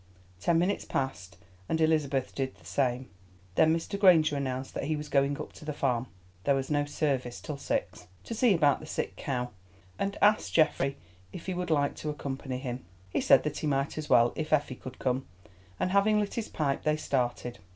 [0.39, 1.37] Ten minutes passed,
[1.69, 3.11] and Elizabeth did the same.
[3.53, 3.99] Then Mr.
[3.99, 6.07] Granger announced that he was going up to the farm
[6.43, 9.51] (there was no service till six) to see about the sick cow,
[9.99, 10.97] and asked Geoffrey
[11.31, 12.83] if he would like to accompany him.
[13.11, 15.27] He said that he might as well, if Effie could come,
[15.79, 17.59] and, having lit his pipe, they started.